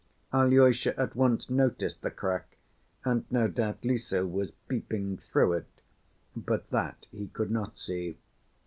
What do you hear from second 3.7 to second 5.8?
Lise was peeping through it,